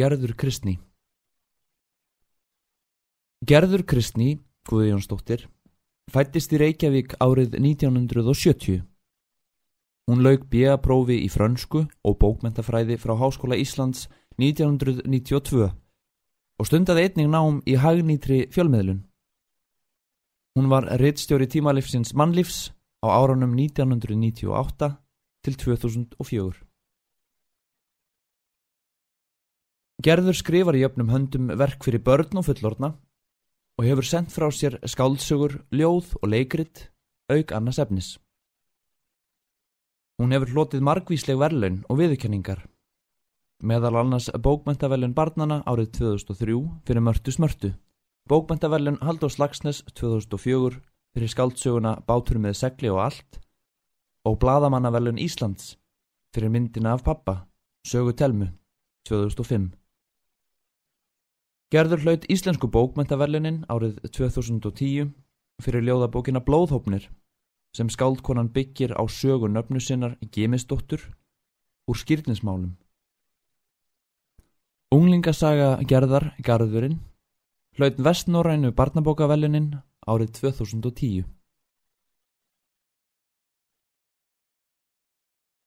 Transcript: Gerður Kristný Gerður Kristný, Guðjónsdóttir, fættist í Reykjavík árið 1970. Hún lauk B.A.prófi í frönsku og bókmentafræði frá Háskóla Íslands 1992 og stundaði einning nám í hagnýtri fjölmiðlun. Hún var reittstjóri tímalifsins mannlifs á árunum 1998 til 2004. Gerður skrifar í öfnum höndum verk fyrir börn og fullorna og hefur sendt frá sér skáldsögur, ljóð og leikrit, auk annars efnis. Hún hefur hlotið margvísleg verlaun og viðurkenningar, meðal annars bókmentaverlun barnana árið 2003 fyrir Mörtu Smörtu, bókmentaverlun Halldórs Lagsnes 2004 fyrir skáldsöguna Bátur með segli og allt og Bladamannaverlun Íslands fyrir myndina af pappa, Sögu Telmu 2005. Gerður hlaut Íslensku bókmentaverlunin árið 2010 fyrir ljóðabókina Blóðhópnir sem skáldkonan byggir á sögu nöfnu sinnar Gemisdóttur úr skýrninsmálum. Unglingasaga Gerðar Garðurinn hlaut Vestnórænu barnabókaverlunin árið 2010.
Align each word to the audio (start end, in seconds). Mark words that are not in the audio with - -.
Gerður 0.00 0.32
Kristný 0.32 0.78
Gerður 3.44 3.82
Kristný, 3.84 4.38
Guðjónsdóttir, 4.70 5.42
fættist 6.08 6.54
í 6.56 6.60
Reykjavík 6.62 7.18
árið 7.20 7.58
1970. 7.58 8.78
Hún 10.08 10.22
lauk 10.24 10.46
B.A.prófi 10.48 11.18
í 11.20 11.28
frönsku 11.28 11.82
og 11.84 12.16
bókmentafræði 12.22 12.96
frá 13.02 13.12
Háskóla 13.20 13.60
Íslands 13.60 14.06
1992 14.40 15.68
og 15.68 16.70
stundaði 16.70 17.04
einning 17.10 17.28
nám 17.34 17.60
í 17.68 17.76
hagnýtri 17.76 18.46
fjölmiðlun. 18.56 19.04
Hún 20.56 20.72
var 20.72 20.88
reittstjóri 21.02 21.50
tímalifsins 21.50 22.16
mannlifs 22.16 22.70
á 23.04 23.12
árunum 23.20 23.52
1998 23.52 24.94
til 25.44 25.60
2004. 25.66 26.69
Gerður 30.00 30.36
skrifar 30.38 30.76
í 30.78 30.84
öfnum 30.86 31.10
höndum 31.12 31.50
verk 31.60 31.84
fyrir 31.84 32.00
börn 32.00 32.38
og 32.40 32.46
fullorna 32.46 32.94
og 33.76 33.84
hefur 33.84 34.06
sendt 34.06 34.32
frá 34.32 34.46
sér 34.48 34.78
skáldsögur, 34.88 35.58
ljóð 35.72 36.14
og 36.22 36.30
leikrit, 36.32 36.86
auk 37.28 37.52
annars 37.52 37.80
efnis. 37.82 38.08
Hún 40.20 40.32
hefur 40.32 40.52
hlotið 40.54 40.84
margvísleg 40.84 41.36
verlaun 41.40 41.82
og 41.88 42.00
viðurkenningar, 42.00 42.62
meðal 43.64 43.98
annars 44.00 44.28
bókmentaverlun 44.32 45.16
barnana 45.16 45.60
árið 45.68 45.90
2003 45.98 46.60
fyrir 46.88 47.04
Mörtu 47.04 47.34
Smörtu, 47.36 47.72
bókmentaverlun 48.28 49.00
Halldórs 49.04 49.36
Lagsnes 49.40 49.82
2004 50.00 50.80
fyrir 51.16 51.32
skáldsöguna 51.34 51.98
Bátur 52.06 52.40
með 52.40 52.56
segli 52.62 52.92
og 52.92 53.02
allt 53.08 53.40
og 54.24 54.38
Bladamannaverlun 54.40 55.20
Íslands 55.20 55.74
fyrir 56.32 56.52
myndina 56.52 56.94
af 56.94 57.04
pappa, 57.04 57.36
Sögu 57.84 58.16
Telmu 58.16 58.48
2005. 59.08 59.79
Gerður 61.70 62.00
hlaut 62.02 62.24
Íslensku 62.26 62.66
bókmentaverlunin 62.66 63.60
árið 63.70 64.00
2010 64.16 65.12
fyrir 65.62 65.84
ljóðabókina 65.86 66.40
Blóðhópnir 66.42 67.04
sem 67.78 67.86
skáldkonan 67.94 68.48
byggir 68.50 68.90
á 68.98 69.06
sögu 69.06 69.46
nöfnu 69.46 69.78
sinnar 69.78 70.16
Gemisdóttur 70.34 71.04
úr 71.86 72.00
skýrninsmálum. 72.00 72.72
Unglingasaga 74.90 75.76
Gerðar 75.86 76.32
Garðurinn 76.42 76.98
hlaut 77.78 78.02
Vestnórænu 78.02 78.74
barnabókaverlunin 78.74 79.76
árið 80.10 80.34
2010. 80.42 81.22